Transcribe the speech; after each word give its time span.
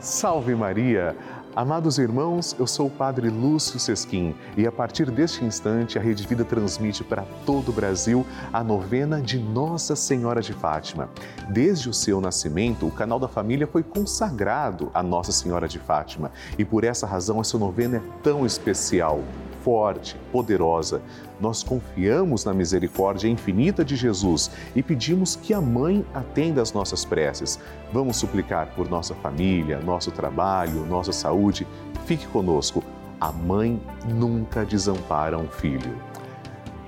Salve 0.00 0.54
Maria! 0.54 1.16
Amados 1.56 1.98
irmãos, 1.98 2.54
eu 2.56 2.68
sou 2.68 2.86
o 2.86 2.90
Padre 2.90 3.28
Lúcio 3.28 3.80
Sesquim 3.80 4.32
e 4.56 4.64
a 4.64 4.70
partir 4.70 5.10
deste 5.10 5.44
instante 5.44 5.98
a 5.98 6.00
Rede 6.00 6.24
Vida 6.24 6.44
transmite 6.44 7.02
para 7.02 7.24
todo 7.44 7.70
o 7.70 7.72
Brasil 7.72 8.24
a 8.52 8.62
novena 8.62 9.20
de 9.20 9.40
Nossa 9.40 9.96
Senhora 9.96 10.40
de 10.40 10.52
Fátima. 10.52 11.10
Desde 11.48 11.88
o 11.88 11.92
seu 11.94 12.20
nascimento, 12.20 12.86
o 12.86 12.92
canal 12.92 13.18
da 13.18 13.26
família 13.26 13.66
foi 13.66 13.82
consagrado 13.82 14.88
a 14.94 15.02
Nossa 15.02 15.32
Senhora 15.32 15.66
de 15.66 15.80
Fátima 15.80 16.30
e 16.56 16.64
por 16.64 16.84
essa 16.84 17.04
razão 17.04 17.40
essa 17.40 17.58
novena 17.58 17.96
é 17.96 18.02
tão 18.22 18.46
especial 18.46 19.24
forte, 19.62 20.16
poderosa. 20.32 21.02
Nós 21.40 21.62
confiamos 21.62 22.44
na 22.44 22.52
misericórdia 22.52 23.28
infinita 23.28 23.84
de 23.84 23.96
Jesus 23.96 24.50
e 24.74 24.82
pedimos 24.82 25.36
que 25.36 25.54
a 25.54 25.60
Mãe 25.60 26.04
atenda 26.14 26.62
às 26.62 26.72
nossas 26.72 27.04
preces. 27.04 27.58
Vamos 27.92 28.16
suplicar 28.16 28.74
por 28.74 28.88
nossa 28.88 29.14
família, 29.14 29.78
nosso 29.80 30.10
trabalho, 30.10 30.86
nossa 30.86 31.12
saúde. 31.12 31.66
Fique 32.06 32.26
conosco. 32.26 32.82
A 33.20 33.32
mãe 33.32 33.80
nunca 34.08 34.64
desampara 34.64 35.36
um 35.36 35.48
filho. 35.48 35.96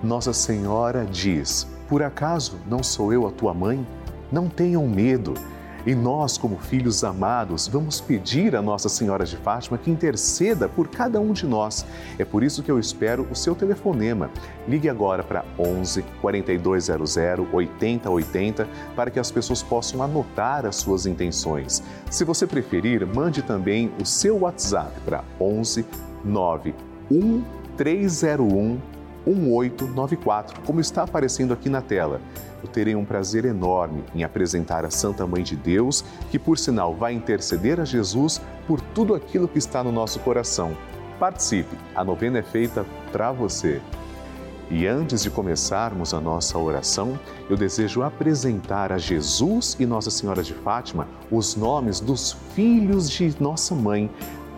Nossa 0.03 0.33
Senhora 0.33 1.05
diz: 1.05 1.67
Por 1.89 2.03
acaso 2.03 2.59
não 2.69 2.83
sou 2.83 3.13
eu 3.13 3.27
a 3.27 3.31
tua 3.31 3.53
mãe? 3.53 3.85
Não 4.31 4.49
tenham 4.49 4.87
medo. 4.87 5.35
E 5.87 5.95
nós, 5.95 6.37
como 6.37 6.59
filhos 6.59 7.03
amados, 7.05 7.67
vamos 7.67 8.01
pedir 8.01 8.55
a 8.55 8.63
Nossa 8.63 8.89
Senhora 8.89 9.25
de 9.25 9.37
Fátima 9.37 9.79
que 9.79 9.91
interceda 9.91 10.69
por 10.69 10.89
cada 10.89 11.21
um 11.21 11.33
de 11.33 11.47
nós. 11.47 11.87
É 12.19 12.25
por 12.25 12.43
isso 12.43 12.63
que 12.63 12.71
eu 12.71 12.79
espero 12.79 13.27
o 13.31 13.35
seu 13.35 13.55
telefonema. 13.55 14.31
Ligue 14.69 14.89
agora 14.89 15.23
para 15.23 15.45
11 15.59 16.03
4200 16.21 17.17
8080 17.53 18.69
para 18.95 19.11
que 19.11 19.19
as 19.19 19.31
pessoas 19.31 19.63
possam 19.63 20.03
anotar 20.03 20.67
as 20.67 20.77
suas 20.77 21.07
intenções. 21.07 21.83
Se 22.11 22.25
você 22.25 22.47
preferir, 22.47 23.07
mande 23.07 23.43
também 23.43 23.91
o 24.01 24.05
seu 24.05 24.41
WhatsApp 24.41 24.93
para 25.05 25.25
11 25.41 25.87
9 26.25 26.75
1301 27.11 29.00
1894, 29.27 30.61
como 30.65 30.81
está 30.81 31.03
aparecendo 31.03 31.53
aqui 31.53 31.69
na 31.69 31.81
tela. 31.81 32.21
Eu 32.63 32.69
terei 32.69 32.95
um 32.95 33.05
prazer 33.05 33.45
enorme 33.45 34.05
em 34.15 34.23
apresentar 34.23 34.85
a 34.85 34.91
Santa 34.91 35.27
Mãe 35.27 35.43
de 35.43 35.57
Deus, 35.57 36.05
que 36.31 36.39
por 36.39 36.59
sinal 36.59 36.95
vai 36.95 37.13
interceder 37.13 37.81
a 37.81 37.85
Jesus 37.85 38.41
por 38.67 38.81
tudo 38.81 39.15
aquilo 39.15 39.49
que 39.49 39.59
está 39.59 39.83
no 39.83 39.93
nosso 39.93 40.21
coração. 40.21 40.77
Participe, 41.19 41.77
a 41.95 42.05
novena 42.05 42.39
é 42.39 42.43
feita 42.43 42.85
para 43.13 43.33
você. 43.33 43.81
E 44.71 44.87
antes 44.87 45.25
de 45.25 45.31
começarmos 45.31 46.15
a 46.15 46.21
nossa 46.21 46.57
oração, 46.57 47.19
eu 47.49 47.57
desejo 47.57 48.03
apresentar 48.03 48.93
a 48.93 48.99
Jesus 48.99 49.77
e 49.81 49.85
Nossa 49.85 50.13
Senhora 50.13 50.45
de 50.45 50.55
Fátima 50.55 51.09
os 51.29 51.57
nomes 51.57 51.99
dos 51.99 52.37
filhos 52.55 53.11
de 53.11 53.35
nossa 53.41 53.75
mãe. 53.75 54.09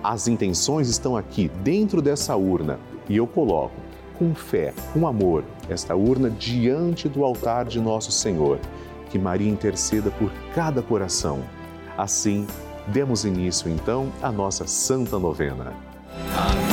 As 0.04 0.28
intenções 0.28 0.88
estão 0.88 1.16
aqui 1.16 1.50
dentro 1.62 2.02
dessa 2.02 2.36
urna 2.36 2.78
e 3.08 3.16
eu 3.16 3.26
coloco 3.26 3.74
com 4.18 4.34
fé, 4.34 4.72
com 4.92 5.06
amor, 5.06 5.44
esta 5.68 5.94
urna 5.94 6.30
diante 6.30 7.08
do 7.08 7.24
altar 7.24 7.64
de 7.64 7.80
nosso 7.80 8.12
Senhor. 8.12 8.58
Que 9.10 9.18
Maria 9.18 9.50
interceda 9.50 10.10
por 10.10 10.30
cada 10.54 10.82
coração. 10.82 11.40
Assim, 11.96 12.46
demos 12.88 13.24
início 13.24 13.70
então 13.70 14.10
à 14.22 14.32
nossa 14.32 14.66
Santa 14.66 15.18
Novena. 15.18 15.72
Amém, 16.36 16.71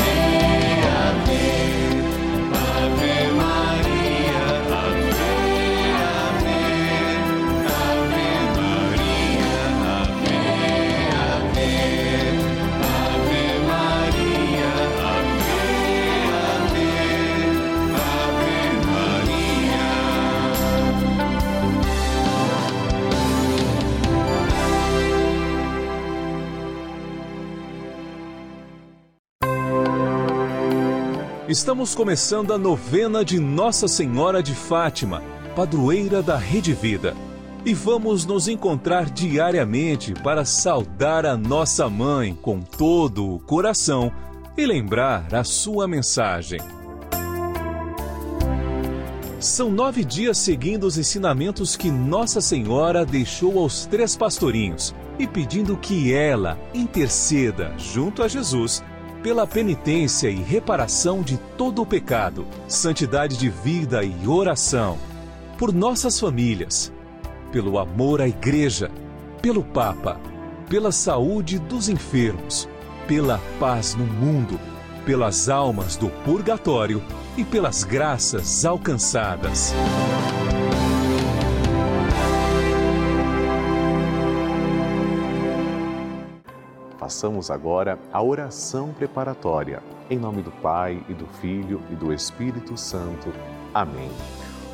Estamos 31.49 31.95
começando 31.95 32.53
a 32.53 32.59
novena 32.59 33.25
de 33.25 33.39
Nossa 33.39 33.87
Senhora 33.87 34.43
de 34.43 34.53
Fátima, 34.53 35.23
padroeira 35.55 36.21
da 36.21 36.37
Rede 36.37 36.73
Vida. 36.73 37.15
E 37.65 37.73
vamos 37.73 38.23
nos 38.23 38.47
encontrar 38.47 39.09
diariamente 39.09 40.13
para 40.13 40.45
saudar 40.45 41.25
a 41.25 41.35
nossa 41.35 41.89
mãe 41.89 42.37
com 42.39 42.61
todo 42.61 43.33
o 43.33 43.39
coração 43.39 44.11
e 44.55 44.63
lembrar 44.63 45.33
a 45.33 45.43
sua 45.43 45.87
mensagem. 45.87 46.59
São 49.39 49.71
nove 49.71 50.05
dias 50.05 50.37
seguindo 50.37 50.83
os 50.83 50.99
ensinamentos 50.99 51.75
que 51.75 51.89
Nossa 51.89 52.41
Senhora 52.41 53.03
deixou 53.03 53.57
aos 53.57 53.87
três 53.87 54.15
pastorinhos 54.15 54.93
e 55.17 55.25
pedindo 55.25 55.75
que 55.75 56.13
ela 56.13 56.59
interceda 56.75 57.73
junto 57.75 58.21
a 58.21 58.27
Jesus 58.27 58.83
pela 59.21 59.45
penitência 59.45 60.29
e 60.29 60.35
reparação 60.35 61.21
de 61.21 61.37
todo 61.57 61.81
o 61.81 61.85
pecado, 61.85 62.47
santidade 62.67 63.37
de 63.37 63.49
vida 63.49 64.03
e 64.03 64.27
oração, 64.27 64.97
por 65.57 65.73
nossas 65.73 66.19
famílias, 66.19 66.91
pelo 67.51 67.77
amor 67.77 68.21
à 68.21 68.27
Igreja, 68.27 68.89
pelo 69.41 69.63
Papa, 69.63 70.19
pela 70.69 70.91
saúde 70.91 71.59
dos 71.59 71.89
enfermos, 71.89 72.69
pela 73.07 73.39
paz 73.59 73.95
no 73.95 74.05
mundo, 74.05 74.59
pelas 75.05 75.49
almas 75.49 75.97
do 75.97 76.09
purgatório 76.23 77.01
e 77.37 77.43
pelas 77.43 77.83
graças 77.83 78.63
alcançadas. 78.63 79.73
Façamos 87.09 87.49
agora 87.49 87.97
a 88.13 88.21
oração 88.21 88.93
preparatória. 88.93 89.81
Em 90.11 90.19
nome 90.19 90.43
do 90.43 90.51
Pai 90.51 91.03
e 91.09 91.13
do 91.15 91.25
Filho 91.25 91.81
e 91.89 91.95
do 91.95 92.13
Espírito 92.13 92.77
Santo. 92.77 93.33
Amém. 93.73 94.11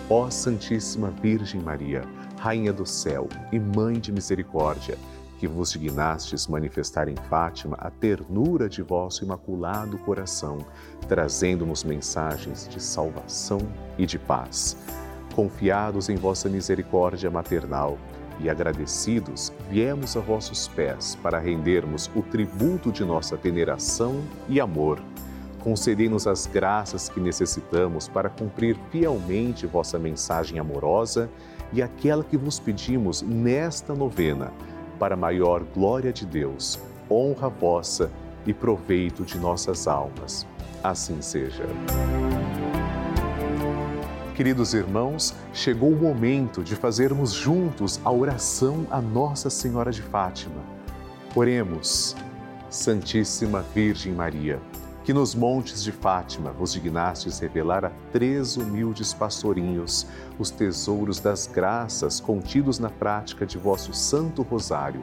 Ó 0.09 0.29
Santíssima 0.29 1.11
Virgem 1.11 1.61
Maria, 1.61 2.03
Rainha 2.37 2.73
do 2.73 2.85
céu 2.85 3.29
e 3.53 3.57
Mãe 3.57 4.01
de 4.01 4.11
misericórdia, 4.11 4.97
que 5.39 5.47
vos 5.47 5.71
dignastes 5.71 6.45
manifestar 6.45 7.07
em 7.07 7.15
Fátima 7.15 7.77
a 7.79 7.89
ternura 7.89 8.67
de 8.67 8.81
vosso 8.81 9.23
imaculado 9.23 9.97
coração, 9.99 10.57
trazendo-nos 11.07 11.85
mensagens 11.85 12.67
de 12.67 12.83
salvação 12.83 13.59
e 13.97 14.05
de 14.05 14.19
paz. 14.19 14.75
Confiados 15.33 16.09
em 16.09 16.17
vossa 16.17 16.49
misericórdia 16.49 17.31
maternal, 17.31 17.97
e 18.39 18.49
agradecidos, 18.49 19.51
viemos 19.69 20.15
a 20.15 20.19
vossos 20.19 20.67
pés 20.67 21.17
para 21.21 21.39
rendermos 21.39 22.09
o 22.15 22.21
tributo 22.21 22.91
de 22.91 23.03
nossa 23.03 23.35
veneração 23.35 24.21
e 24.47 24.59
amor. 24.59 25.01
Concedei-nos 25.59 26.27
as 26.27 26.45
graças 26.45 27.09
que 27.09 27.19
necessitamos 27.19 28.07
para 28.07 28.29
cumprir 28.29 28.77
fielmente 28.91 29.65
vossa 29.65 29.97
mensagem 29.97 30.59
amorosa 30.59 31.29
e 31.73 31.81
aquela 31.81 32.23
que 32.23 32.37
vos 32.37 32.59
pedimos 32.59 33.21
nesta 33.21 33.93
novena, 33.93 34.53
para 34.99 35.15
maior 35.15 35.63
glória 35.63 36.13
de 36.13 36.25
Deus, 36.25 36.79
honra 37.09 37.49
vossa 37.49 38.11
e 38.45 38.53
proveito 38.53 39.23
de 39.23 39.37
nossas 39.37 39.87
almas. 39.87 40.45
Assim 40.83 41.21
seja. 41.21 41.63
Queridos 44.35 44.73
irmãos, 44.73 45.33
chegou 45.53 45.93
o 45.93 45.95
momento 45.95 46.61
de 46.61 46.75
fazermos 46.75 47.31
juntos 47.31 48.01
a 48.03 48.11
oração 48.11 48.85
a 48.91 48.99
Nossa 48.99 49.49
Senhora 49.49 49.93
de 49.93 50.01
Fátima. 50.01 50.61
Oremos, 51.33 52.17
Santíssima 52.69 53.61
Virgem 53.73 54.11
Maria, 54.11 54.59
que 55.05 55.13
nos 55.13 55.33
montes 55.33 55.81
de 55.81 55.93
Fátima 55.93 56.51
vos 56.51 56.73
dignastes 56.73 57.39
revelar 57.39 57.85
a 57.85 57.91
três 58.11 58.57
humildes 58.57 59.13
pastorinhos 59.13 60.05
os 60.37 60.49
tesouros 60.49 61.21
das 61.21 61.47
graças 61.47 62.19
contidos 62.19 62.77
na 62.77 62.89
prática 62.89 63.45
de 63.45 63.57
vosso 63.57 63.93
Santo 63.93 64.41
Rosário. 64.41 64.99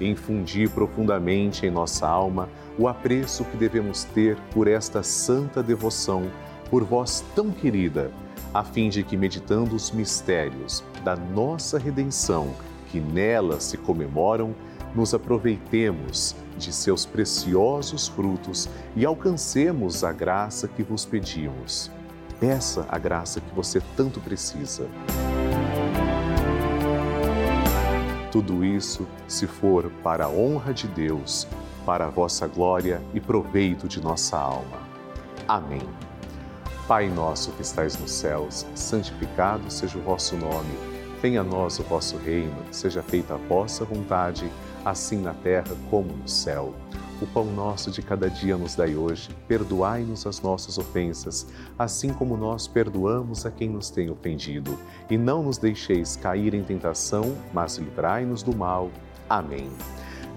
Infundi 0.00 0.68
profundamente 0.68 1.66
em 1.66 1.72
nossa 1.72 2.06
alma 2.06 2.48
o 2.78 2.86
apreço 2.86 3.44
que 3.46 3.56
devemos 3.56 4.04
ter 4.04 4.36
por 4.52 4.68
esta 4.68 5.02
santa 5.02 5.60
devoção, 5.60 6.30
por 6.70 6.84
vós 6.84 7.24
tão 7.34 7.50
querida 7.50 8.12
a 8.52 8.64
fim 8.64 8.88
de 8.88 9.02
que, 9.02 9.16
meditando 9.16 9.74
os 9.74 9.90
mistérios 9.90 10.82
da 11.04 11.16
nossa 11.16 11.78
redenção, 11.78 12.52
que 12.88 13.00
nela 13.00 13.60
se 13.60 13.76
comemoram, 13.76 14.54
nos 14.94 15.14
aproveitemos 15.14 16.34
de 16.58 16.72
seus 16.72 17.06
preciosos 17.06 18.08
frutos 18.08 18.68
e 18.96 19.04
alcancemos 19.04 20.02
a 20.02 20.12
graça 20.12 20.66
que 20.66 20.82
vos 20.82 21.04
pedimos. 21.04 21.90
Peça 22.40 22.86
a 22.88 22.98
graça 22.98 23.40
que 23.40 23.54
você 23.54 23.80
tanto 23.96 24.20
precisa. 24.20 24.88
Tudo 28.32 28.64
isso, 28.64 29.06
se 29.28 29.46
for 29.46 29.90
para 30.02 30.24
a 30.24 30.28
honra 30.28 30.72
de 30.72 30.88
Deus, 30.88 31.46
para 31.84 32.06
a 32.06 32.10
vossa 32.10 32.46
glória 32.46 33.02
e 33.12 33.20
proveito 33.20 33.86
de 33.86 34.00
nossa 34.00 34.38
alma. 34.38 34.78
Amém. 35.46 36.09
Pai 36.90 37.08
nosso 37.08 37.52
que 37.52 37.62
estais 37.62 37.96
nos 37.96 38.10
céus, 38.10 38.66
santificado 38.74 39.70
seja 39.70 39.96
o 39.96 40.02
vosso 40.02 40.36
nome. 40.36 40.76
Venha 41.22 41.40
a 41.40 41.44
nós 41.44 41.78
o 41.78 41.84
vosso 41.84 42.16
reino, 42.16 42.52
seja 42.72 43.00
feita 43.00 43.34
a 43.34 43.36
vossa 43.36 43.84
vontade, 43.84 44.50
assim 44.84 45.18
na 45.18 45.32
terra 45.32 45.70
como 45.88 46.08
no 46.12 46.26
céu. 46.26 46.74
O 47.22 47.26
pão 47.28 47.44
nosso 47.44 47.92
de 47.92 48.02
cada 48.02 48.28
dia 48.28 48.56
nos 48.56 48.74
dai 48.74 48.96
hoje. 48.96 49.28
Perdoai-nos 49.46 50.26
as 50.26 50.40
nossas 50.40 50.78
ofensas, 50.78 51.46
assim 51.78 52.12
como 52.12 52.36
nós 52.36 52.66
perdoamos 52.66 53.46
a 53.46 53.52
quem 53.52 53.68
nos 53.68 53.88
tem 53.88 54.10
ofendido. 54.10 54.76
E 55.08 55.16
não 55.16 55.44
nos 55.44 55.58
deixeis 55.58 56.16
cair 56.16 56.54
em 56.54 56.64
tentação, 56.64 57.36
mas 57.54 57.76
livrai-nos 57.78 58.42
do 58.42 58.52
mal. 58.52 58.90
Amém. 59.28 59.70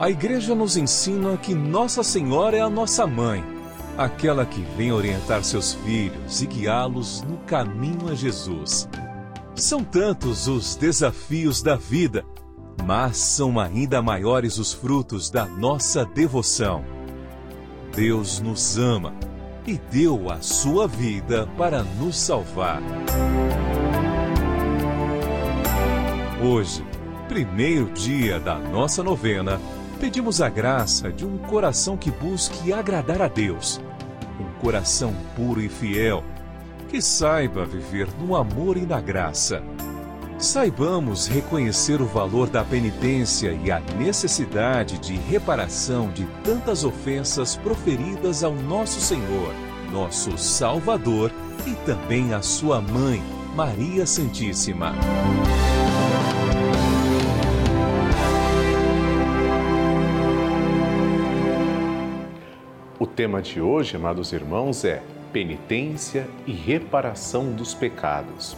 A 0.00 0.08
Igreja 0.08 0.54
nos 0.54 0.76
ensina 0.76 1.36
que 1.36 1.54
Nossa 1.54 2.02
Senhora 2.02 2.56
é 2.56 2.60
a 2.60 2.70
nossa 2.70 3.06
mãe, 3.06 3.44
aquela 3.96 4.46
que 4.46 4.60
vem 4.76 4.92
orientar 4.92 5.42
seus 5.42 5.74
filhos 5.74 6.40
e 6.40 6.46
guiá-los 6.46 7.22
no 7.22 7.38
caminho 7.38 8.08
a 8.10 8.14
Jesus. 8.14 8.88
São 9.54 9.82
tantos 9.82 10.46
os 10.46 10.76
desafios 10.76 11.62
da 11.62 11.74
vida 11.74 12.24
mas 12.88 13.18
são 13.18 13.58
ainda 13.58 14.00
maiores 14.00 14.56
os 14.56 14.72
frutos 14.72 15.28
da 15.28 15.44
nossa 15.44 16.06
devoção. 16.06 16.82
Deus 17.94 18.40
nos 18.40 18.78
ama 18.78 19.12
e 19.66 19.76
deu 19.76 20.30
a 20.30 20.40
sua 20.40 20.86
vida 20.88 21.46
para 21.58 21.82
nos 21.82 22.16
salvar. 22.16 22.80
Hoje, 26.42 26.82
primeiro 27.28 27.90
dia 27.92 28.38
da 28.40 28.58
nossa 28.58 29.02
novena, 29.02 29.60
pedimos 29.98 30.40
a 30.40 30.48
graça 30.48 31.12
de 31.12 31.26
um 31.26 31.38
coração 31.38 31.96
que 31.96 32.10
busque 32.10 32.72
agradar 32.72 33.20
a 33.20 33.28
Deus, 33.28 33.80
um 34.40 34.60
coração 34.60 35.14
puro 35.36 35.60
e 35.60 35.68
fiel, 35.68 36.24
que 36.88 37.02
saiba 37.02 37.66
viver 37.66 38.08
no 38.18 38.34
amor 38.34 38.76
e 38.76 38.86
na 38.86 39.00
graça 39.00 39.62
Saibamos 40.38 41.26
reconhecer 41.26 42.00
o 42.00 42.06
valor 42.06 42.48
da 42.48 42.62
penitência 42.62 43.50
e 43.64 43.72
a 43.72 43.80
necessidade 43.98 44.96
de 44.98 45.16
reparação 45.16 46.12
de 46.12 46.24
tantas 46.44 46.84
ofensas 46.84 47.56
proferidas 47.56 48.44
ao 48.44 48.54
nosso 48.54 49.00
Senhor, 49.00 49.52
nosso 49.90 50.38
Salvador 50.38 51.32
e 51.66 51.74
também 51.84 52.34
à 52.34 52.40
sua 52.40 52.80
mãe, 52.80 53.20
Maria 53.56 54.06
Santíssima. 54.06 54.94
Tema 63.08 63.42
de 63.42 63.60
hoje, 63.60 63.96
amados 63.96 64.32
irmãos, 64.32 64.84
é 64.84 65.02
penitência 65.32 66.26
e 66.46 66.52
reparação 66.52 67.52
dos 67.52 67.74
pecados. 67.74 68.56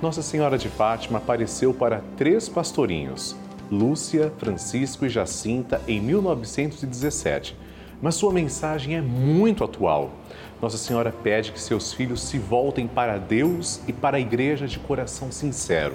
Nossa 0.00 0.22
Senhora 0.22 0.58
de 0.58 0.68
Fátima 0.68 1.18
apareceu 1.18 1.72
para 1.72 2.02
três 2.16 2.48
pastorinhos, 2.48 3.34
Lúcia, 3.70 4.32
Francisco 4.38 5.06
e 5.06 5.08
Jacinta, 5.08 5.80
em 5.88 6.00
1917. 6.00 7.56
Mas 8.00 8.14
sua 8.14 8.32
mensagem 8.32 8.94
é 8.94 9.00
muito 9.00 9.64
atual. 9.64 10.10
Nossa 10.60 10.76
Senhora 10.76 11.10
pede 11.10 11.50
que 11.50 11.60
seus 11.60 11.92
filhos 11.92 12.22
se 12.22 12.38
voltem 12.38 12.86
para 12.86 13.18
Deus 13.18 13.80
e 13.88 13.92
para 13.92 14.18
a 14.18 14.20
igreja 14.20 14.66
de 14.66 14.78
coração 14.78 15.32
sincero. 15.32 15.94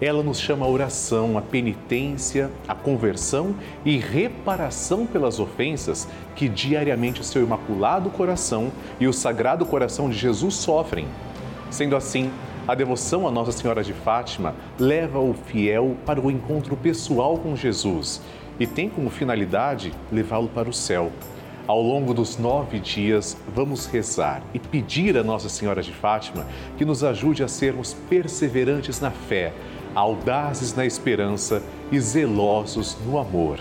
Ela 0.00 0.22
nos 0.22 0.40
chama 0.40 0.64
a 0.64 0.68
oração, 0.68 1.36
a 1.36 1.42
penitência, 1.42 2.50
a 2.66 2.74
conversão 2.74 3.54
e 3.84 3.98
reparação 3.98 5.04
pelas 5.04 5.38
ofensas 5.38 6.08
que 6.34 6.48
diariamente 6.48 7.20
o 7.20 7.24
seu 7.24 7.42
imaculado 7.42 8.08
coração 8.08 8.72
e 8.98 9.06
o 9.06 9.12
sagrado 9.12 9.66
coração 9.66 10.08
de 10.08 10.16
Jesus 10.16 10.54
sofrem. 10.54 11.06
Sendo 11.70 11.96
assim, 11.96 12.30
a 12.66 12.74
devoção 12.74 13.28
a 13.28 13.30
Nossa 13.30 13.52
Senhora 13.52 13.82
de 13.82 13.92
Fátima 13.92 14.54
leva 14.78 15.18
o 15.18 15.34
fiel 15.34 15.96
para 16.06 16.20
o 16.20 16.30
encontro 16.30 16.76
pessoal 16.76 17.36
com 17.36 17.54
Jesus 17.54 18.22
e 18.58 18.66
tem 18.66 18.88
como 18.88 19.10
finalidade 19.10 19.92
levá-lo 20.10 20.48
para 20.48 20.68
o 20.68 20.72
céu. 20.72 21.10
Ao 21.66 21.80
longo 21.80 22.12
dos 22.12 22.36
nove 22.36 22.78
dias, 22.78 23.36
vamos 23.54 23.86
rezar 23.86 24.42
e 24.52 24.58
pedir 24.58 25.16
a 25.16 25.22
Nossa 25.22 25.48
Senhora 25.48 25.82
de 25.82 25.92
Fátima 25.92 26.46
que 26.76 26.84
nos 26.84 27.04
ajude 27.04 27.42
a 27.42 27.48
sermos 27.48 27.94
perseverantes 28.08 29.00
na 29.00 29.10
fé, 29.10 29.52
audazes 29.94 30.74
na 30.74 30.86
esperança 30.86 31.62
e 31.90 32.00
zelosos 32.00 32.96
no 33.04 33.18
amor. 33.18 33.58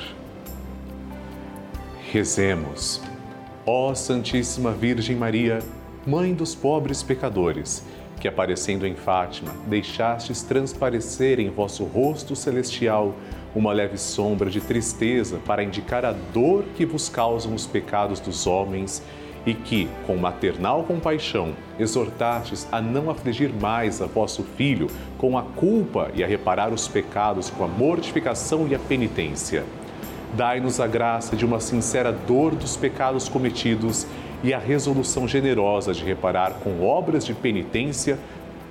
Rezemos. 2.11 3.01
Ó 3.65 3.93
Santíssima 3.93 4.71
Virgem 4.71 5.15
Maria, 5.15 5.59
Mãe 6.07 6.33
dos 6.33 6.55
pobres 6.55 7.03
pecadores, 7.03 7.83
que 8.19 8.27
aparecendo 8.27 8.87
em 8.87 8.95
Fátima, 8.95 9.53
deixastes 9.67 10.41
transparecer 10.41 11.39
em 11.39 11.49
vosso 11.49 11.83
rosto 11.83 12.35
celestial 12.35 13.13
uma 13.53 13.73
leve 13.73 13.97
sombra 13.97 14.49
de 14.49 14.61
tristeza 14.61 15.39
para 15.45 15.63
indicar 15.63 16.05
a 16.05 16.11
dor 16.11 16.63
que 16.75 16.85
vos 16.85 17.09
causam 17.09 17.53
os 17.53 17.67
pecados 17.67 18.19
dos 18.19 18.47
homens 18.47 19.03
e 19.45 19.53
que, 19.53 19.89
com 20.05 20.15
maternal 20.15 20.83
compaixão, 20.83 21.53
exortastes 21.79 22.67
a 22.71 22.81
não 22.81 23.09
afligir 23.09 23.51
mais 23.53 24.01
a 24.01 24.05
vosso 24.05 24.43
filho 24.43 24.87
com 25.17 25.37
a 25.37 25.43
culpa 25.43 26.11
e 26.13 26.23
a 26.23 26.27
reparar 26.27 26.73
os 26.73 26.87
pecados 26.87 27.49
com 27.49 27.63
a 27.63 27.67
mortificação 27.67 28.67
e 28.67 28.75
a 28.75 28.79
penitência. 28.79 29.63
Dai-nos 30.33 30.79
a 30.79 30.87
graça 30.87 31.35
de 31.35 31.45
uma 31.45 31.59
sincera 31.59 32.11
dor 32.11 32.53
dos 32.53 32.77
pecados 32.77 33.27
cometidos 33.27 34.05
e 34.43 34.53
a 34.53 34.59
resolução 34.59 35.27
generosa 35.27 35.93
de 35.93 36.03
reparar 36.03 36.53
com 36.63 36.83
obras 36.85 37.25
de 37.25 37.33
penitência 37.33 38.19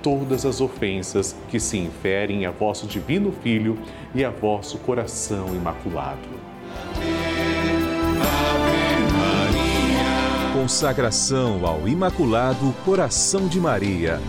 todas 0.01 0.45
as 0.45 0.61
ofensas 0.61 1.35
que 1.49 1.59
se 1.59 1.77
inferem 1.77 2.45
a 2.45 2.51
vosso 2.51 2.87
divino 2.87 3.31
Filho 3.43 3.77
e 4.15 4.23
a 4.23 4.29
vosso 4.29 4.77
coração 4.79 5.47
imaculado. 5.49 6.29
Consagração 10.69 11.65
ao 11.65 11.87
Imaculado 11.87 12.71
Coração 12.85 13.47
de 13.47 13.59
Maria. 13.59 14.19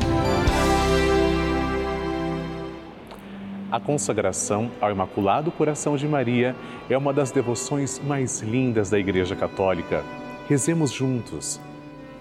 A 3.71 3.79
consagração 3.79 4.71
ao 4.81 4.91
Imaculado 4.91 5.53
Coração 5.53 5.99
de 5.99 6.09
Maria 6.09 6.57
é 6.89 6.97
uma 6.97 7.13
das 7.13 7.31
devoções 7.31 7.99
mais 7.99 8.41
lindas 8.41 8.89
da 8.89 8.99
Igreja 8.99 9.37
Católica 9.37 10.03
Rezemos 10.49 10.91
juntos. 10.91 11.61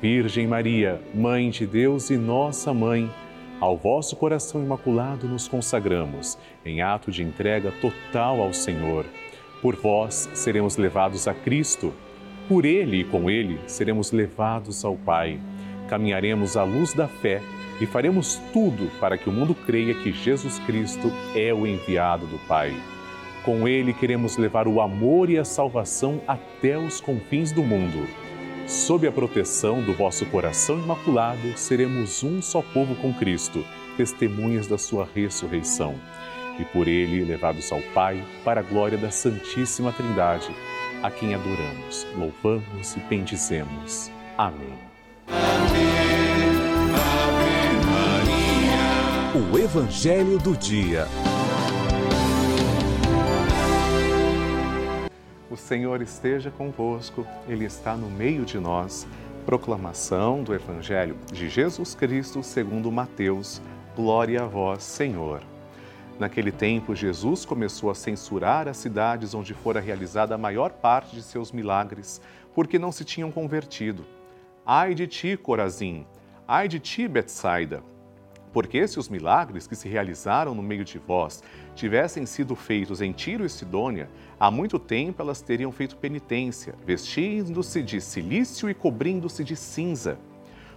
Virgem 0.01 0.45
Maria, 0.45 1.01
Mãe 1.15 1.49
de 1.49 1.65
Deus 1.65 2.09
e 2.09 2.17
nossa 2.17 2.73
Mãe, 2.73 3.09
ao 3.61 3.77
vosso 3.77 4.17
coração 4.17 4.61
imaculado 4.61 5.29
nos 5.29 5.47
consagramos, 5.47 6.37
em 6.65 6.81
ato 6.81 7.09
de 7.09 7.23
entrega 7.23 7.71
total 7.79 8.41
ao 8.41 8.51
Senhor. 8.51 9.05
Por 9.61 9.77
vós 9.77 10.29
seremos 10.33 10.75
levados 10.75 11.25
a 11.25 11.33
Cristo. 11.33 11.93
Por 12.49 12.65
Ele 12.65 13.01
e 13.01 13.03
com 13.03 13.29
Ele 13.29 13.59
seremos 13.67 14.11
levados 14.11 14.83
ao 14.83 14.95
Pai. 14.95 15.39
Caminharemos 15.87 16.57
à 16.57 16.63
luz 16.63 16.95
da 16.95 17.07
fé 17.07 17.43
e 17.79 17.85
faremos 17.85 18.41
tudo 18.51 18.89
para 18.99 19.19
que 19.19 19.29
o 19.29 19.31
mundo 19.31 19.53
creia 19.53 19.93
que 19.93 20.11
Jesus 20.11 20.57
Cristo 20.65 21.11
é 21.35 21.53
o 21.53 21.67
enviado 21.67 22.25
do 22.25 22.39
Pai. 22.47 22.75
Com 23.45 23.67
ele 23.67 23.93
queremos 23.93 24.35
levar 24.35 24.67
o 24.67 24.81
amor 24.81 25.29
e 25.29 25.37
a 25.37 25.45
salvação 25.45 26.21
até 26.27 26.75
os 26.75 26.99
confins 26.99 27.51
do 27.51 27.61
mundo. 27.61 28.07
Sob 28.67 29.07
a 29.07 29.11
proteção 29.11 29.81
do 29.81 29.93
vosso 29.93 30.25
coração 30.25 30.79
imaculado, 30.79 31.55
seremos 31.55 32.23
um 32.23 32.41
só 32.41 32.61
povo 32.61 32.95
com 32.95 33.13
Cristo, 33.13 33.63
testemunhas 33.95 34.65
da 34.65 34.77
sua 34.77 35.07
ressurreição. 35.15 35.93
E 36.59 36.65
por 36.65 36.87
ele 36.87 37.23
levados 37.23 37.71
ao 37.71 37.81
Pai, 37.93 38.23
para 38.43 38.59
a 38.59 38.63
glória 38.63 38.97
da 38.97 39.09
Santíssima 39.09 39.93
Trindade, 39.93 40.49
a 41.03 41.11
quem 41.11 41.33
adoramos, 41.33 42.05
louvamos 42.15 42.95
e 42.95 42.99
bendizemos. 43.01 44.11
Amém. 44.37 44.77
Amém. 45.27 46.09
Ave 46.93 47.75
Maria. 49.35 49.51
O 49.51 49.57
Evangelho 49.57 50.37
do 50.39 50.55
Dia. 50.55 51.07
Senhor 55.69 56.01
esteja 56.01 56.49
convosco, 56.49 57.27
Ele 57.47 57.63
está 57.63 57.95
no 57.95 58.09
meio 58.09 58.43
de 58.43 58.57
nós. 58.57 59.05
Proclamação 59.45 60.41
do 60.43 60.51
Evangelho 60.51 61.15
de 61.31 61.47
Jesus 61.47 61.93
Cristo 61.93 62.41
segundo 62.41 62.91
Mateus. 62.91 63.61
Glória 63.95 64.41
a 64.41 64.47
vós, 64.47 64.81
Senhor. 64.81 65.43
Naquele 66.19 66.51
tempo, 66.51 66.93
Jesus 66.93 67.45
começou 67.45 67.89
a 67.89 67.95
censurar 67.95 68.67
as 68.67 68.75
cidades 68.75 69.33
onde 69.33 69.53
fora 69.53 69.79
realizada 69.79 70.35
a 70.35 70.37
maior 70.37 70.73
parte 70.73 71.15
de 71.15 71.23
seus 71.23 71.49
milagres, 71.49 72.21
porque 72.53 72.77
não 72.77 72.91
se 72.91 73.05
tinham 73.05 73.31
convertido. 73.31 74.05
Ai 74.65 74.93
de 74.93 75.07
ti, 75.07 75.37
Corazim! 75.37 76.05
Ai 76.45 76.67
de 76.67 76.77
ti, 76.77 77.07
Betsaida! 77.07 77.81
Porque 78.51 78.85
se 78.85 78.99
os 78.99 79.07
milagres 79.07 79.65
que 79.65 79.75
se 79.77 79.87
realizaram 79.87 80.53
no 80.53 80.61
meio 80.61 80.83
de 80.83 80.97
vós 80.97 81.41
tivessem 81.73 82.25
sido 82.25 82.53
feitos 82.53 82.99
em 83.01 83.13
Tiro 83.13 83.45
e 83.45 83.49
Sidônia, 83.49 84.09
há 84.37 84.51
muito 84.51 84.77
tempo 84.77 85.21
elas 85.21 85.41
teriam 85.41 85.71
feito 85.71 85.95
penitência, 85.95 86.75
vestindo-se 86.85 87.81
de 87.81 88.01
silício 88.01 88.69
e 88.69 88.73
cobrindo-se 88.73 89.41
de 89.41 89.55
cinza. 89.55 90.19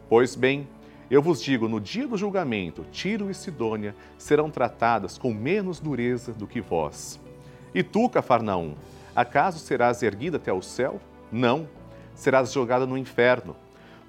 Pois 0.09 0.37
bem, 0.37 0.69
eu 1.15 1.21
vos 1.21 1.43
digo, 1.43 1.69
no 1.69 1.79
dia 1.79 2.09
do 2.09 2.17
julgamento, 2.17 2.87
Tiro 2.91 3.31
e 3.31 3.35
Sidônia 3.35 3.95
serão 4.17 4.51
tratadas 4.51 5.19
com 5.19 5.31
menos 5.31 5.79
dureza 5.79 6.33
do 6.33 6.47
que 6.47 6.59
vós. 6.59 7.21
E 7.75 7.83
tu, 7.83 8.09
Cafarnaum, 8.09 8.75
acaso 9.15 9.59
serás 9.59 10.03
erguida 10.03 10.39
até 10.39 10.51
o 10.51 10.63
céu? 10.63 10.99
Não, 11.31 11.69
serás 12.15 12.51
jogada 12.51 12.87
no 12.87 12.97
inferno. 12.97 13.55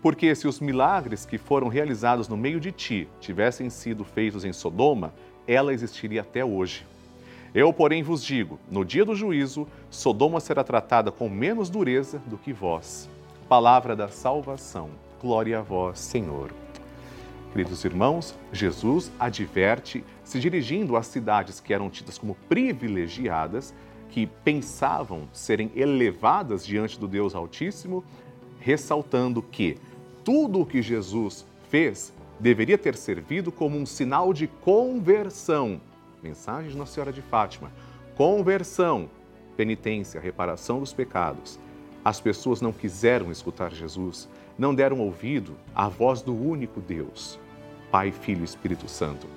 Porque 0.02 0.34
se 0.34 0.48
os 0.48 0.62
milagres 0.62 1.26
que 1.26 1.38
foram 1.38 1.68
realizados 1.68 2.30
no 2.30 2.38
meio 2.38 2.58
de 2.58 2.72
ti 2.72 3.10
tivessem 3.20 3.70
sido 3.70 4.06
feitos 4.06 4.46
em 4.46 4.54
Sodoma, 4.54 5.14
ela 5.46 5.74
existiria 5.74 6.22
até 6.22 6.46
hoje. 6.46 6.88
Eu, 7.54 7.74
porém, 7.74 8.02
vos 8.02 8.24
digo: 8.24 8.58
no 8.72 8.86
dia 8.86 9.04
do 9.04 9.14
juízo, 9.14 9.68
Sodoma 9.90 10.40
será 10.40 10.64
tratada 10.64 11.12
com 11.12 11.28
menos 11.28 11.70
dureza 11.70 12.20
do 12.28 12.38
que 12.38 12.54
vós. 12.54 13.10
Palavra 13.50 13.94
da 13.94 14.08
salvação. 14.08 14.90
Glória 15.22 15.60
a 15.60 15.62
vós, 15.62 16.00
Senhor. 16.00 16.63
Queridos 17.54 17.86
irmãos, 17.86 18.34
Jesus 18.52 19.12
adverte, 19.20 20.04
se 20.24 20.40
dirigindo 20.40 20.98
às 20.98 21.06
cidades 21.06 21.60
que 21.60 21.72
eram 21.72 21.88
tidas 21.88 22.18
como 22.18 22.34
privilegiadas, 22.50 23.76
que 24.10 24.26
pensavam 24.26 25.30
serem 25.32 25.72
elevadas 25.76 26.66
diante 26.66 27.00
do 27.00 27.08
Deus 27.08 27.36
Altíssimo, 27.36 28.04
ressaltando 28.60 29.40
que 29.40 29.78
tudo 30.24 30.62
o 30.62 30.66
que 30.66 30.82
Jesus 30.82 31.46
fez 31.70 32.12
deveria 32.40 32.76
ter 32.76 32.96
servido 32.96 33.52
como 33.52 33.78
um 33.78 33.86
sinal 33.86 34.34
de 34.34 34.48
conversão. 34.48 35.80
Mensagem 36.24 36.72
de 36.72 36.76
Nossa 36.76 36.94
Senhora 36.94 37.14
de 37.14 37.22
Fátima. 37.22 37.72
Conversão, 38.16 39.08
penitência, 39.56 40.20
reparação 40.20 40.80
dos 40.80 40.92
pecados. 40.92 41.60
As 42.04 42.20
pessoas 42.20 42.62
não 42.62 42.74
quiseram 42.74 43.32
escutar 43.32 43.72
Jesus, 43.72 44.28
não 44.58 44.74
deram 44.74 45.00
ouvido 45.00 45.56
à 45.76 45.88
voz 45.88 46.24
do 46.24 46.36
único 46.36 46.82
Deus, 46.82 47.40
Pai, 47.94 48.12
Filho 48.12 48.42
e 48.42 48.44
Espírito 48.44 48.90
Santo. 48.90 49.28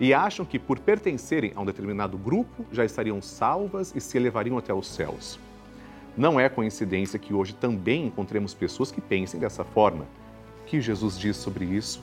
E 0.00 0.14
acham 0.14 0.46
que 0.46 0.58
por 0.58 0.78
pertencerem 0.78 1.52
a 1.54 1.60
um 1.60 1.66
determinado 1.66 2.16
grupo 2.16 2.64
já 2.72 2.82
estariam 2.82 3.20
salvas 3.20 3.92
e 3.94 4.00
se 4.00 4.16
elevariam 4.16 4.56
até 4.56 4.72
os 4.72 4.86
céus. 4.86 5.38
Não 6.16 6.40
é 6.40 6.48
coincidência 6.48 7.18
que 7.18 7.34
hoje 7.34 7.52
também 7.52 8.06
encontremos 8.06 8.54
pessoas 8.54 8.90
que 8.90 9.02
pensem 9.02 9.38
dessa 9.38 9.64
forma 9.64 10.06
que 10.64 10.80
Jesus 10.80 11.18
diz 11.18 11.36
sobre 11.36 11.66
isso? 11.66 12.02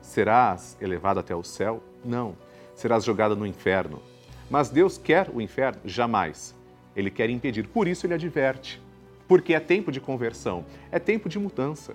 Serás 0.00 0.76
elevado 0.80 1.20
até 1.20 1.36
o 1.36 1.44
céu? 1.44 1.80
Não. 2.04 2.34
Serás 2.74 3.04
jogado 3.04 3.36
no 3.36 3.46
inferno. 3.46 4.02
Mas 4.50 4.70
Deus 4.70 4.98
quer 4.98 5.30
o 5.32 5.40
inferno? 5.40 5.80
Jamais. 5.84 6.52
Ele 6.96 7.12
quer 7.12 7.30
impedir. 7.30 7.68
Por 7.68 7.86
isso 7.86 8.06
ele 8.06 8.14
adverte. 8.14 8.82
Porque 9.28 9.54
é 9.54 9.60
tempo 9.60 9.92
de 9.92 10.00
conversão, 10.00 10.66
é 10.90 10.98
tempo 10.98 11.28
de 11.28 11.38
mudança. 11.38 11.94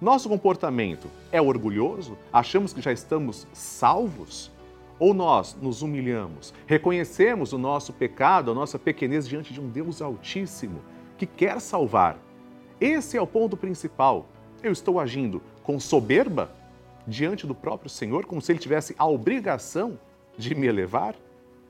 Nosso 0.00 0.30
comportamento 0.30 1.08
é 1.30 1.42
orgulhoso? 1.42 2.16
Achamos 2.32 2.72
que 2.72 2.80
já 2.80 2.90
estamos 2.90 3.46
salvos? 3.52 4.50
Ou 4.98 5.12
nós 5.12 5.54
nos 5.60 5.82
humilhamos, 5.82 6.54
reconhecemos 6.66 7.52
o 7.52 7.58
nosso 7.58 7.92
pecado, 7.92 8.50
a 8.50 8.54
nossa 8.54 8.78
pequenez 8.78 9.28
diante 9.28 9.52
de 9.52 9.60
um 9.60 9.68
Deus 9.68 10.00
Altíssimo 10.00 10.80
que 11.18 11.26
quer 11.26 11.60
salvar? 11.60 12.18
Esse 12.80 13.18
é 13.18 13.20
o 13.20 13.26
ponto 13.26 13.58
principal. 13.58 14.26
Eu 14.62 14.72
estou 14.72 14.98
agindo 14.98 15.42
com 15.62 15.78
soberba 15.78 16.50
diante 17.06 17.46
do 17.46 17.54
próprio 17.54 17.90
Senhor, 17.90 18.24
como 18.24 18.40
se 18.40 18.52
ele 18.52 18.58
tivesse 18.58 18.94
a 18.98 19.06
obrigação 19.06 19.98
de 20.36 20.54
me 20.54 20.66
elevar? 20.66 21.14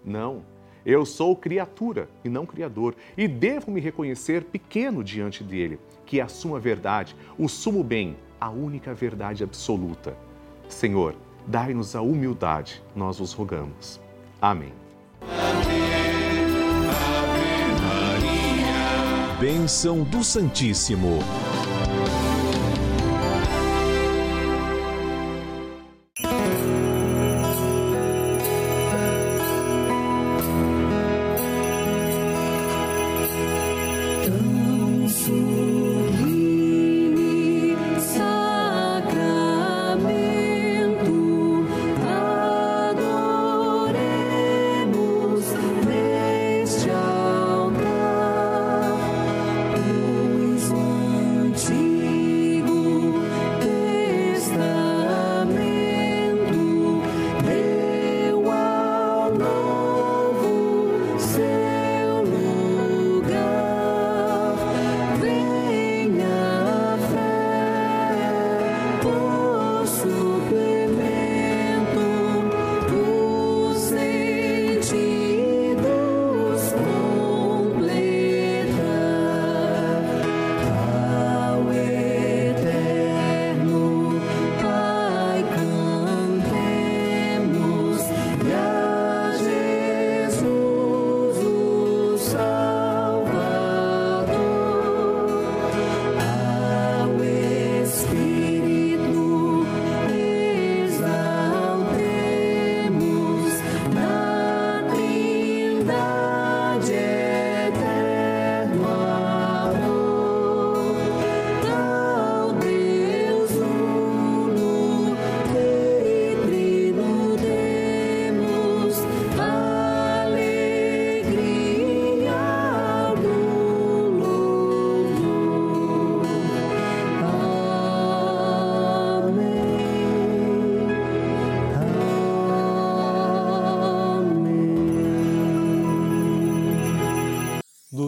Não. 0.05 0.43
Eu 0.85 1.05
sou 1.05 1.37
criatura 1.37 2.09
e 2.25 2.29
não 2.29 2.47
criador, 2.47 2.95
e 3.17 3.29
devo 3.29 3.71
me 3.71 3.81
reconhecer 3.81 4.45
pequeno 4.45 5.05
diante 5.05 5.45
dele, 5.45 5.79
que 6.07 6.21
é 6.21 6.23
a 6.23 6.29
suma 6.29 6.59
verdade, 6.59 7.15
o 7.39 7.49
sumo 7.49 7.85
bem, 7.85 8.17
a 8.41 8.49
única 8.49 8.95
verdade 8.95 9.45
absoluta. 9.45 10.17
Senhor, 10.69 11.15
dai-nos 11.47 11.95
a 11.95 12.01
humildade, 12.01 12.83
nós 12.95 13.19
vos 13.19 13.33
rogamos. 13.33 14.01
Amém. 14.41 14.73
Ave, 15.23 15.71
Ave 17.29 17.83
Maria. 17.83 19.39
Bênção 19.39 20.03
do 20.05 20.25
Santíssimo. 20.25 21.19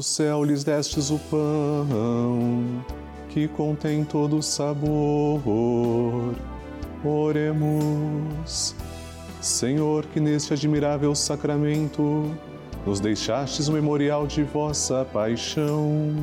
Do 0.03 0.05
céu 0.05 0.43
lhes 0.43 0.65
destes 0.65 1.11
o 1.11 1.19
pão, 1.31 2.85
que 3.29 3.47
contém 3.47 4.05
todo 4.05 4.37
o 4.37 4.43
sabor. 4.43 6.35
Oremos. 7.05 8.75
Senhor, 9.41 10.05
que 10.07 10.19
neste 10.19 10.53
admirável 10.53 11.15
sacramento 11.15 12.37
nos 12.85 12.99
deixastes 12.99 13.69
o 13.69 13.73
memorial 13.73 14.27
de 14.27 14.43
vossa 14.43 15.05
paixão. 15.05 16.17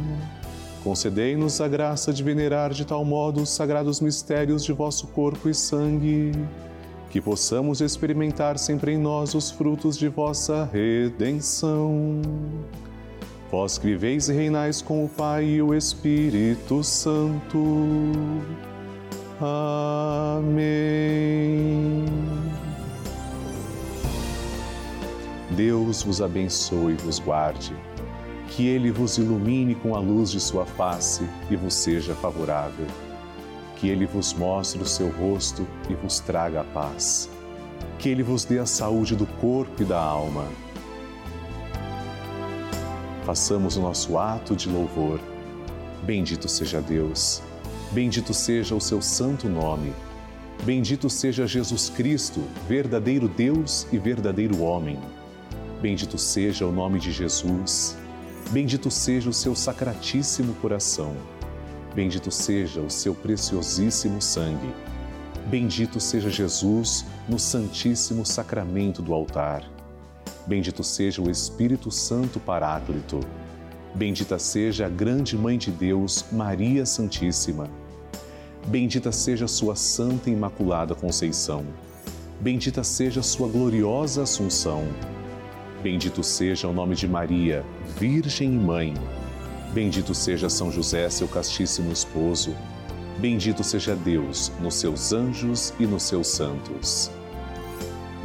Concedei-nos 0.83 1.61
a 1.61 1.67
graça 1.69 2.11
de 2.11 2.21
venerar 2.21 2.73
de 2.73 2.83
tal 2.83 3.05
modo 3.05 3.41
os 3.41 3.49
sagrados 3.49 4.01
mistérios 4.01 4.65
de 4.65 4.73
vosso 4.73 5.07
corpo 5.07 5.47
e 5.47 5.55
sangue, 5.55 6.33
que 7.09 7.21
possamos 7.21 7.79
experimentar 7.79 8.59
sempre 8.59 8.91
em 8.91 8.97
nós 8.97 9.33
os 9.33 9.49
frutos 9.49 9.97
de 9.97 10.09
vossa 10.09 10.69
redenção. 10.73 12.21
Vós 13.51 13.79
que 13.79 13.87
viveis 13.87 14.29
e 14.29 14.33
reinais 14.33 14.79
com 14.79 15.03
o 15.03 15.09
Pai 15.09 15.43
e 15.43 15.61
o 15.61 15.73
Espírito 15.73 16.83
Santo. 16.83 18.11
Amém. 19.41 20.85
Deus 25.49 26.03
vos 26.03 26.21
abençoe 26.21 26.93
e 26.93 26.97
vos 26.97 27.17
guarde, 27.17 27.75
que 28.49 28.67
Ele 28.67 28.91
vos 28.91 29.17
ilumine 29.17 29.73
com 29.73 29.95
a 29.95 29.99
luz 29.99 30.29
de 30.29 30.39
Sua 30.39 30.65
face 30.65 31.27
e 31.49 31.55
vos 31.55 31.73
seja 31.73 32.13
favorável, 32.13 32.85
que 33.77 33.89
Ele 33.89 34.05
vos 34.05 34.31
mostre 34.31 34.79
o 34.79 34.85
seu 34.85 35.09
rosto 35.09 35.65
e 35.89 35.95
vos 35.95 36.19
traga 36.19 36.61
a 36.61 36.65
paz, 36.65 37.27
que 37.97 38.09
Ele 38.09 38.21
vos 38.21 38.45
dê 38.45 38.59
a 38.59 38.65
saúde 38.67 39.15
do 39.15 39.25
corpo 39.25 39.81
e 39.81 39.85
da 39.85 39.99
alma. 39.99 40.45
Façamos 43.25 43.77
o 43.77 43.81
nosso 43.81 44.17
ato 44.17 44.55
de 44.55 44.69
louvor. 44.69 45.19
Bendito 46.03 46.47
seja 46.47 46.81
Deus, 46.81 47.41
bendito 47.91 48.33
seja 48.33 48.75
o 48.75 48.81
seu 48.81 49.01
santo 49.01 49.47
nome. 49.47 49.93
Bendito 50.63 51.09
seja 51.09 51.47
Jesus 51.47 51.89
Cristo, 51.89 52.41
verdadeiro 52.67 53.27
Deus 53.27 53.87
e 53.91 53.97
verdadeiro 53.97 54.61
homem. 54.61 54.99
Bendito 55.81 56.17
seja 56.17 56.65
o 56.65 56.71
nome 56.71 56.99
de 56.99 57.11
Jesus. 57.11 57.97
Bendito 58.51 58.91
seja 58.91 59.29
o 59.29 59.33
seu 59.33 59.55
sacratíssimo 59.55 60.53
coração. 60.55 61.15
Bendito 61.95 62.31
seja 62.31 62.81
o 62.81 62.89
seu 62.89 63.15
preciosíssimo 63.15 64.21
sangue. 64.21 64.73
Bendito 65.47 65.99
seja 65.99 66.29
Jesus 66.29 67.05
no 67.27 67.39
Santíssimo 67.39 68.25
Sacramento 68.25 69.01
do 69.01 69.13
altar. 69.13 69.63
Bendito 70.45 70.83
seja 70.83 71.21
o 71.21 71.29
Espírito 71.29 71.91
Santo 71.91 72.39
Paráclito. 72.39 73.19
Bendita 73.93 74.37
seja 74.39 74.85
a 74.85 74.89
grande 74.89 75.37
Mãe 75.37 75.57
de 75.57 75.71
Deus, 75.71 76.25
Maria 76.31 76.85
Santíssima. 76.85 77.69
Bendita 78.67 79.11
seja 79.11 79.45
a 79.45 79.47
sua 79.47 79.75
Santa 79.75 80.29
e 80.29 80.33
Imaculada 80.33 80.93
Conceição. 80.93 81.65
Bendita 82.39 82.83
seja 82.83 83.21
sua 83.21 83.47
gloriosa 83.47 84.23
Assunção. 84.23 84.87
Bendito 85.81 86.23
seja 86.23 86.67
o 86.67 86.73
nome 86.73 86.95
de 86.95 87.07
Maria, 87.07 87.65
Virgem 87.97 88.53
e 88.53 88.57
Mãe. 88.57 88.93
Bendito 89.73 90.13
seja 90.13 90.49
São 90.49 90.71
José, 90.71 91.09
seu 91.09 91.27
castíssimo 91.27 91.91
esposo. 91.91 92.55
Bendito 93.17 93.63
seja 93.63 93.95
Deus 93.95 94.51
nos 94.61 94.75
seus 94.75 95.11
anjos 95.13 95.73
e 95.79 95.85
nos 95.85 96.03
seus 96.03 96.27
santos. 96.27 97.11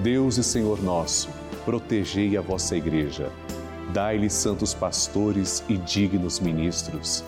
Deus 0.03 0.37
e 0.37 0.45
Senhor 0.45 0.83
nosso, 0.83 1.29
protegei 1.65 2.37
a 2.37 2.41
vossa 2.41 2.77
Igreja. 2.77 3.31
Dai-lhe 3.93 4.31
santos 4.31 4.75
pastores 4.75 5.65
e 5.69 5.77
dignos 5.77 6.41
ministros. 6.41 7.25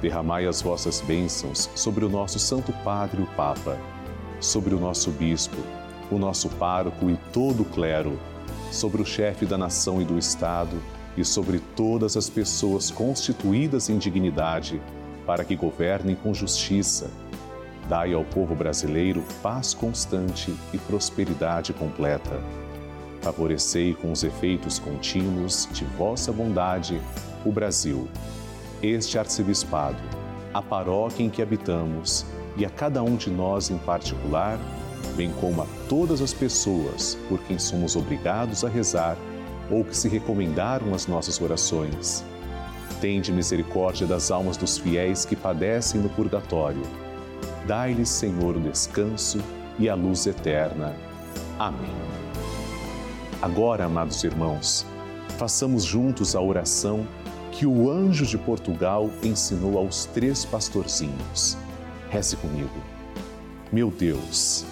Derramai 0.00 0.46
as 0.46 0.60
vossas 0.60 1.00
bênçãos 1.00 1.70
sobre 1.74 2.04
o 2.04 2.08
nosso 2.08 2.38
Santo 2.38 2.72
Padre, 2.84 3.22
o 3.22 3.26
Papa, 3.34 3.78
sobre 4.40 4.74
o 4.74 4.80
nosso 4.80 5.10
Bispo, 5.10 5.56
o 6.10 6.18
nosso 6.18 6.48
pároco 6.50 7.08
e 7.08 7.16
todo 7.32 7.62
o 7.62 7.64
clero 7.64 8.18
sobre 8.74 9.00
o 9.00 9.06
chefe 9.06 9.46
da 9.46 9.56
nação 9.56 10.02
e 10.02 10.04
do 10.04 10.18
Estado 10.18 10.76
e 11.16 11.24
sobre 11.24 11.60
todas 11.76 12.16
as 12.16 12.28
pessoas 12.28 12.90
constituídas 12.90 13.88
em 13.88 13.96
dignidade, 13.96 14.82
para 15.24 15.44
que 15.44 15.54
governem 15.54 16.16
com 16.16 16.34
justiça. 16.34 17.08
Dai 17.88 18.12
ao 18.12 18.24
povo 18.24 18.54
brasileiro 18.54 19.22
paz 19.42 19.72
constante 19.72 20.54
e 20.72 20.78
prosperidade 20.78 21.72
completa. 21.72 22.42
Favorecei 23.24 23.94
com 23.94 24.12
os 24.12 24.22
efeitos 24.22 24.78
contínuos 24.78 25.68
de 25.72 25.84
vossa 25.84 26.30
bondade 26.30 27.00
o 27.44 27.50
Brasil, 27.50 28.06
este 28.82 29.18
arcebispado, 29.18 29.98
a 30.52 30.62
paróquia 30.62 31.24
em 31.24 31.30
que 31.30 31.42
habitamos 31.42 32.24
e 32.56 32.64
a 32.64 32.70
cada 32.70 33.02
um 33.02 33.16
de 33.16 33.30
nós 33.30 33.70
em 33.70 33.78
particular 33.78 34.60
bem 35.16 35.32
como 35.40 35.62
a 35.62 35.66
todas 35.88 36.20
as 36.20 36.32
pessoas 36.32 37.16
por 37.28 37.38
quem 37.40 37.58
somos 37.58 37.96
obrigados 37.96 38.64
a 38.64 38.68
rezar 38.68 39.16
ou 39.70 39.84
que 39.84 39.96
se 39.96 40.08
recomendaram 40.08 40.92
as 40.92 41.06
nossas 41.06 41.40
orações. 41.40 42.24
Tende 43.00 43.32
misericórdia 43.32 44.06
das 44.06 44.30
almas 44.30 44.56
dos 44.56 44.78
fiéis 44.78 45.24
que 45.24 45.36
padecem 45.36 46.00
no 46.00 46.08
purgatório. 46.08 46.82
Dai-lhes, 47.66 48.08
Senhor, 48.08 48.56
o 48.56 48.60
descanso 48.60 49.40
e 49.78 49.88
a 49.88 49.94
luz 49.94 50.26
eterna. 50.26 50.94
Amém. 51.58 52.23
Agora, 53.44 53.84
amados 53.84 54.24
irmãos, 54.24 54.86
façamos 55.36 55.84
juntos 55.84 56.34
a 56.34 56.40
oração 56.40 57.06
que 57.52 57.66
o 57.66 57.90
anjo 57.90 58.24
de 58.24 58.38
Portugal 58.38 59.10
ensinou 59.22 59.76
aos 59.76 60.06
três 60.06 60.46
pastorzinhos. 60.46 61.54
Reze 62.08 62.38
comigo. 62.38 62.72
Meu 63.70 63.90
Deus, 63.90 64.64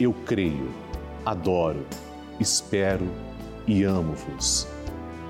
eu 0.00 0.12
creio, 0.12 0.72
adoro, 1.24 1.86
espero 2.40 3.06
e 3.64 3.84
amo-vos. 3.84 4.66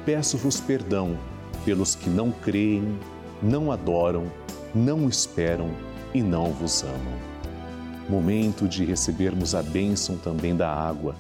Peço-vos 0.06 0.58
perdão 0.58 1.18
pelos 1.66 1.94
que 1.94 2.08
não 2.08 2.32
creem, 2.32 2.98
não 3.42 3.70
adoram, 3.70 4.24
não 4.74 5.06
esperam 5.06 5.68
e 6.14 6.22
não 6.22 6.50
vos 6.50 6.82
amam. 6.82 7.18
Momento 8.08 8.66
de 8.66 8.86
recebermos 8.86 9.54
a 9.54 9.62
bênção 9.62 10.16
também 10.16 10.56
da 10.56 10.72
água. 10.72 11.14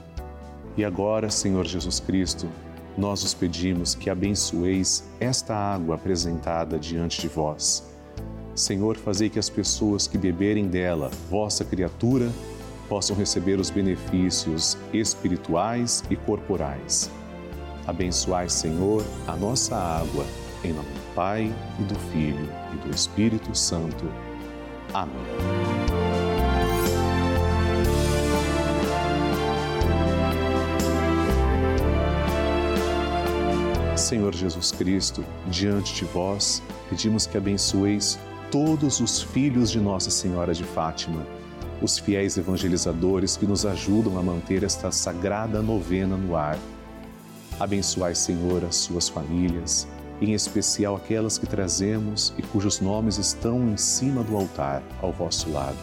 E 0.76 0.84
agora, 0.84 1.30
Senhor 1.30 1.64
Jesus 1.66 2.00
Cristo, 2.00 2.48
nós 2.96 3.22
os 3.22 3.34
pedimos 3.34 3.94
que 3.94 4.10
abençoeis 4.10 5.04
esta 5.20 5.54
água 5.54 5.94
apresentada 5.94 6.78
diante 6.78 7.20
de 7.20 7.28
vós. 7.28 7.84
Senhor, 8.54 8.96
fazei 8.96 9.28
que 9.28 9.38
as 9.38 9.50
pessoas 9.50 10.06
que 10.06 10.16
beberem 10.16 10.66
dela, 10.66 11.10
vossa 11.30 11.64
criatura, 11.64 12.30
possam 12.88 13.14
receber 13.14 13.60
os 13.60 13.68
benefícios 13.68 14.78
espirituais 14.92 16.02
e 16.10 16.16
corporais. 16.16 17.10
Abençoai, 17.86 18.48
Senhor, 18.48 19.04
a 19.26 19.36
nossa 19.36 19.76
água, 19.76 20.24
em 20.64 20.72
nome 20.72 20.88
do 20.88 21.14
Pai 21.14 21.52
e 21.78 21.82
do 21.82 21.98
Filho 22.10 22.48
e 22.74 22.88
do 22.88 22.94
Espírito 22.94 23.54
Santo. 23.54 24.06
Amém. 24.94 25.85
Senhor 33.96 34.34
Jesus 34.34 34.70
Cristo, 34.72 35.24
diante 35.46 35.94
de 35.94 36.04
vós, 36.04 36.62
pedimos 36.88 37.26
que 37.26 37.36
abençoeis 37.36 38.18
todos 38.50 39.00
os 39.00 39.22
filhos 39.22 39.70
de 39.70 39.80
Nossa 39.80 40.10
Senhora 40.10 40.54
de 40.54 40.64
Fátima 40.64 41.26
os 41.80 41.98
fiéis 41.98 42.36
evangelizadores 42.36 43.36
que 43.36 43.46
nos 43.46 43.66
ajudam 43.66 44.18
a 44.18 44.22
manter 44.22 44.62
esta 44.62 44.90
sagrada 44.90 45.60
novena 45.60 46.16
no 46.16 46.36
ar. 46.36 46.58
Abençoai, 47.58 48.14
Senhor, 48.14 48.64
as 48.64 48.76
suas 48.76 49.08
famílias, 49.08 49.86
em 50.20 50.32
especial 50.32 50.96
aquelas 50.96 51.38
que 51.38 51.46
trazemos 51.46 52.34
e 52.38 52.42
cujos 52.42 52.80
nomes 52.80 53.18
estão 53.18 53.68
em 53.68 53.76
cima 53.76 54.22
do 54.22 54.36
altar, 54.36 54.82
ao 55.02 55.12
vosso 55.12 55.50
lado. 55.50 55.76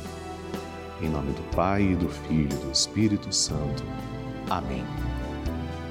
Em 1.02 1.10
nome 1.10 1.32
do 1.32 1.56
Pai, 1.56 1.84
e 1.84 1.96
do 1.96 2.10
Filho 2.10 2.50
e 2.52 2.66
do 2.66 2.72
Espírito 2.72 3.34
Santo. 3.34 3.84
Amém. 4.50 4.84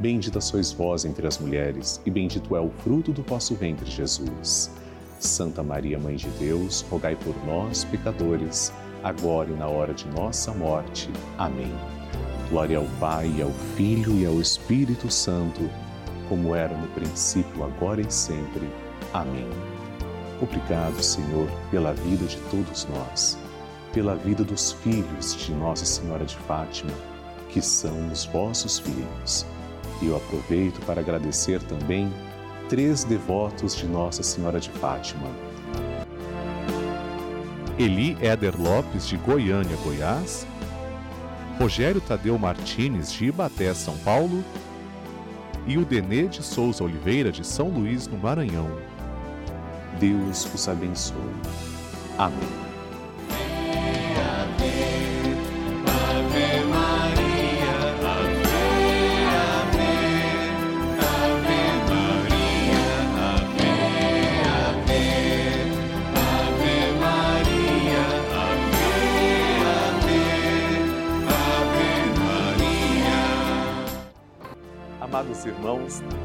Bendita 0.00 0.40
sois 0.40 0.72
vós 0.72 1.04
entre 1.04 1.26
as 1.26 1.38
mulheres, 1.38 2.00
e 2.06 2.10
bendito 2.10 2.56
é 2.56 2.60
o 2.60 2.70
fruto 2.70 3.12
do 3.12 3.22
vosso 3.22 3.54
ventre, 3.54 3.90
Jesus. 3.90 4.70
Santa 5.18 5.62
Maria, 5.62 5.98
Mãe 5.98 6.16
de 6.16 6.30
Deus, 6.38 6.80
rogai 6.90 7.14
por 7.14 7.34
nós, 7.44 7.84
pecadores, 7.84 8.72
agora 9.04 9.50
e 9.50 9.54
na 9.54 9.68
hora 9.68 9.92
de 9.92 10.08
nossa 10.08 10.54
morte. 10.54 11.10
Amém. 11.36 11.70
Glória 12.48 12.78
ao 12.78 12.86
Pai, 12.98 13.42
ao 13.42 13.50
Filho 13.76 14.18
e 14.18 14.24
ao 14.24 14.40
Espírito 14.40 15.10
Santo, 15.10 15.68
como 16.30 16.54
era 16.54 16.74
no 16.74 16.88
princípio, 16.88 17.62
agora 17.62 18.00
e 18.00 18.10
sempre. 18.10 18.66
Amém. 19.12 19.50
Obrigado, 20.40 21.02
Senhor, 21.02 21.46
pela 21.70 21.92
vida 21.92 22.24
de 22.24 22.38
todos 22.50 22.86
nós, 22.86 23.36
pela 23.92 24.16
vida 24.16 24.44
dos 24.44 24.72
filhos 24.72 25.36
de 25.36 25.52
Nossa 25.52 25.84
Senhora 25.84 26.24
de 26.24 26.36
Fátima, 26.36 26.92
que 27.50 27.60
são 27.60 28.10
os 28.10 28.24
vossos 28.24 28.78
filhos. 28.78 29.44
E 30.02 30.06
eu 30.06 30.16
aproveito 30.16 30.80
para 30.86 31.00
agradecer 31.00 31.62
também 31.62 32.12
três 32.68 33.04
devotos 33.04 33.76
de 33.76 33.86
Nossa 33.86 34.22
Senhora 34.22 34.60
de 34.60 34.70
Fátima. 34.70 35.28
Eli 37.78 38.16
Éder 38.20 38.60
Lopes, 38.60 39.06
de 39.06 39.16
Goiânia, 39.16 39.76
Goiás. 39.82 40.46
Rogério 41.58 42.00
Tadeu 42.00 42.38
Martins, 42.38 43.12
de 43.12 43.26
Ibaté, 43.26 43.74
São 43.74 43.96
Paulo. 43.98 44.44
E 45.66 45.76
o 45.76 45.84
Denê 45.84 46.26
de 46.26 46.42
Souza 46.42 46.84
Oliveira, 46.84 47.30
de 47.30 47.46
São 47.46 47.68
Luís, 47.68 48.06
no 48.06 48.16
Maranhão. 48.18 48.70
Deus 49.98 50.48
os 50.54 50.68
abençoe. 50.68 51.16
Amém. 52.16 52.69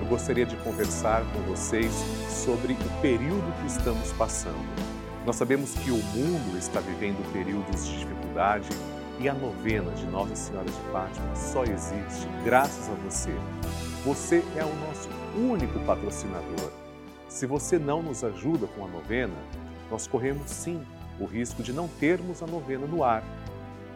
Eu 0.02 0.08
gostaria 0.08 0.46
de 0.46 0.56
conversar 0.58 1.24
com 1.34 1.42
vocês 1.42 1.92
sobre 2.30 2.74
o 2.74 3.02
período 3.02 3.54
que 3.62 3.68
estamos 3.68 4.12
passando. 4.14 4.66
Nós 5.26 5.36
sabemos 5.36 5.74
que 5.74 5.92
o 5.92 5.98
mundo 5.98 6.58
está 6.58 6.80
vivendo 6.80 7.32
períodos 7.34 7.86
de 7.86 8.00
dificuldade 8.00 8.70
e 9.20 9.28
a 9.28 9.34
novena 9.34 9.92
de 9.92 10.06
Nossa 10.06 10.36
Senhora 10.36 10.66
de 10.66 10.92
Fátima 10.92 11.36
só 11.36 11.64
existe 11.64 12.28
graças 12.44 12.90
a 12.90 12.94
você. 12.96 13.32
Você 14.04 14.44
é 14.56 14.64
o 14.64 14.76
nosso 14.76 15.10
único 15.36 15.80
patrocinador. 15.80 16.72
Se 17.28 17.46
você 17.46 17.80
não 17.80 18.04
nos 18.04 18.24
ajuda 18.24 18.68
com 18.68 18.86
a 18.86 18.88
novena, 18.88 19.34
nós 19.90 20.06
corremos 20.06 20.50
sim 20.52 20.82
o 21.20 21.26
risco 21.26 21.64
de 21.64 21.74
não 21.74 21.88
termos 21.88 22.44
a 22.44 22.48
novena 22.48 22.86
no 22.86 23.04
ar 23.04 23.24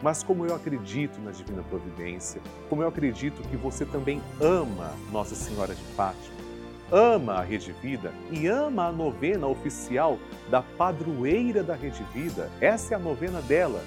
mas 0.02 0.24
como 0.24 0.46
eu 0.46 0.56
acredito 0.56 1.20
na 1.22 1.32
Divina 1.32 1.64
Providência, 1.64 2.42
como 2.70 2.82
eu 2.82 2.88
acredito 2.88 3.42
que 3.50 3.58
você 3.58 3.86
também 3.86 4.22
ama 4.40 4.94
Nossa 5.12 5.36
Senhora 5.36 5.76
de 5.76 5.84
Fátima, 5.96 6.38
ama 6.92 7.34
a 7.34 7.42
Rede 7.42 7.72
Vida 7.82 8.12
e 8.32 8.48
ama 8.48 8.88
a 8.88 8.92
novena 8.92 9.48
oficial 9.48 10.18
da 10.50 10.62
padroeira 10.62 11.64
da 11.64 11.76
Rede 11.76 12.04
Vida, 12.14 12.50
essa 12.62 12.94
é 12.94 12.98
a 12.98 13.00
novena 13.00 13.42
dela. 13.42 13.84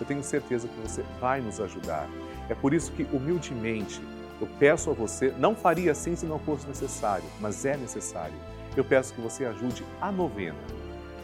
Eu 0.00 0.06
tenho 0.06 0.22
certeza 0.22 0.66
que 0.66 0.80
você 0.80 1.04
vai 1.20 1.40
nos 1.40 1.60
ajudar. 1.60 2.08
É 2.48 2.54
por 2.54 2.72
isso 2.72 2.90
que, 2.92 3.02
humildemente, 3.12 4.00
eu 4.40 4.48
peço 4.58 4.90
a 4.90 4.94
você, 4.94 5.32
não 5.38 5.54
faria 5.54 5.92
assim 5.92 6.16
se 6.16 6.24
não 6.24 6.38
fosse 6.38 6.66
necessário, 6.66 7.24
mas 7.38 7.64
é 7.64 7.76
necessário. 7.76 8.34
Eu 8.76 8.82
peço 8.82 9.12
que 9.12 9.20
você 9.20 9.44
ajude 9.44 9.84
a 10.00 10.10
novena. 10.10 10.56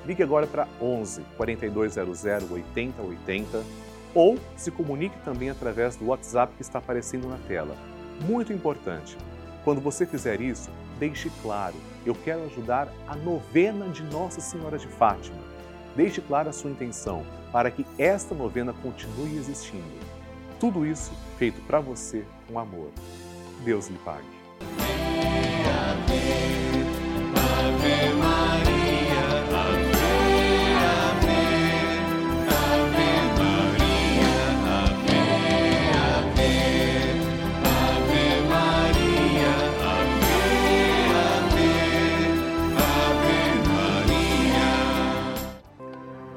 Ligue 0.04 0.22
agora 0.22 0.46
para 0.46 0.68
11 0.80 1.22
4200 1.36 2.24
8080 2.50 3.85
ou 4.16 4.38
se 4.56 4.70
comunique 4.70 5.18
também 5.22 5.50
através 5.50 5.94
do 5.94 6.06
WhatsApp 6.06 6.54
que 6.56 6.62
está 6.62 6.78
aparecendo 6.78 7.28
na 7.28 7.36
tela. 7.36 7.76
Muito 8.22 8.50
importante, 8.50 9.14
quando 9.62 9.78
você 9.78 10.06
fizer 10.06 10.40
isso, 10.40 10.70
deixe 10.98 11.30
claro, 11.42 11.74
eu 12.06 12.14
quero 12.14 12.44
ajudar 12.46 12.88
a 13.06 13.14
novena 13.14 13.86
de 13.90 14.02
Nossa 14.04 14.40
Senhora 14.40 14.78
de 14.78 14.88
Fátima. 14.88 15.36
Deixe 15.94 16.22
clara 16.22 16.48
a 16.48 16.52
sua 16.52 16.70
intenção 16.70 17.26
para 17.52 17.70
que 17.70 17.84
esta 17.98 18.34
novena 18.34 18.72
continue 18.82 19.36
existindo. 19.36 19.84
Tudo 20.58 20.86
isso 20.86 21.12
feito 21.38 21.60
para 21.62 21.78
você 21.78 22.24
com 22.48 22.58
amor. 22.58 22.90
Deus 23.64 23.88
lhe 23.88 23.98
pague. 23.98 24.24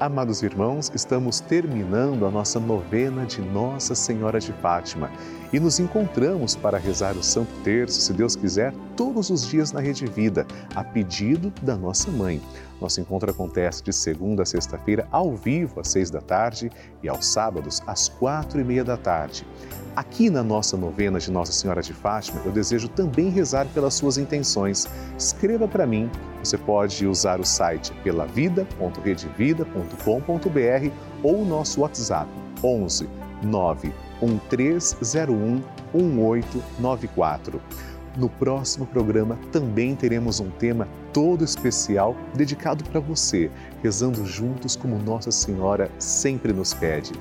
Amados 0.00 0.42
irmãos, 0.42 0.90
estamos 0.94 1.40
terminando 1.40 2.24
a 2.24 2.30
nossa 2.30 2.58
novena 2.58 3.26
de 3.26 3.42
Nossa 3.42 3.94
Senhora 3.94 4.40
de 4.40 4.50
Fátima 4.50 5.10
e 5.52 5.60
nos 5.60 5.78
encontramos 5.78 6.56
para 6.56 6.78
rezar 6.78 7.18
o 7.18 7.22
Santo 7.22 7.52
Terço, 7.62 8.00
se 8.00 8.14
Deus 8.14 8.34
quiser, 8.34 8.72
todos 8.96 9.28
os 9.28 9.46
dias 9.46 9.72
na 9.72 9.80
Rede 9.80 10.06
Vida, 10.06 10.46
a 10.74 10.82
pedido 10.82 11.52
da 11.60 11.76
nossa 11.76 12.10
mãe. 12.10 12.40
Nosso 12.80 13.00
encontro 13.00 13.30
acontece 13.30 13.82
de 13.82 13.92
segunda 13.92 14.42
a 14.42 14.46
sexta-feira, 14.46 15.06
ao 15.10 15.34
vivo, 15.36 15.80
às 15.80 15.88
seis 15.88 16.10
da 16.10 16.20
tarde, 16.20 16.70
e 17.02 17.08
aos 17.08 17.26
sábados, 17.26 17.82
às 17.86 18.08
quatro 18.08 18.60
e 18.60 18.64
meia 18.64 18.84
da 18.84 18.96
tarde. 18.96 19.44
Aqui 19.94 20.30
na 20.30 20.42
nossa 20.42 20.74
novena 20.76 21.18
de 21.18 21.30
Nossa 21.30 21.52
Senhora 21.52 21.82
de 21.82 21.92
Fátima, 21.92 22.40
eu 22.44 22.52
desejo 22.52 22.88
também 22.88 23.28
rezar 23.28 23.66
pelas 23.74 23.94
suas 23.94 24.18
intenções. 24.18 24.88
Escreva 25.18 25.68
para 25.68 25.86
mim. 25.86 26.10
Você 26.42 26.56
pode 26.56 27.06
usar 27.06 27.38
o 27.40 27.44
site 27.44 27.92
pelavida.redevida.com.br 28.02 30.90
ou 31.22 31.42
o 31.42 31.44
nosso 31.44 31.82
WhatsApp 31.82 32.30
11 32.62 33.06
91301 33.42 35.62
1894. 35.92 37.60
No 38.20 38.28
próximo 38.28 38.84
programa 38.84 39.38
também 39.50 39.96
teremos 39.96 40.40
um 40.40 40.50
tema 40.50 40.86
todo 41.10 41.42
especial 41.42 42.14
dedicado 42.34 42.84
para 42.84 43.00
você, 43.00 43.50
rezando 43.82 44.26
juntos 44.26 44.76
como 44.76 44.98
Nossa 44.98 45.30
Senhora 45.30 45.90
sempre 45.98 46.52
nos 46.52 46.74
pede. 46.74 47.12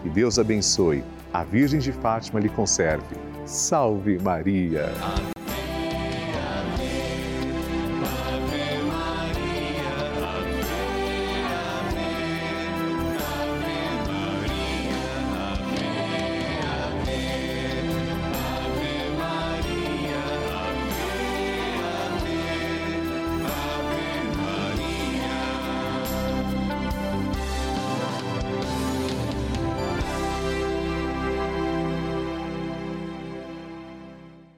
Que 0.00 0.08
Deus 0.08 0.38
abençoe 0.38 1.02
a 1.32 1.42
Virgem 1.42 1.80
de 1.80 1.90
Fátima 1.90 2.38
lhe 2.38 2.48
conserve. 2.48 3.16
Salve 3.44 4.16
Maria! 4.20 4.92
Amém. 5.02 5.33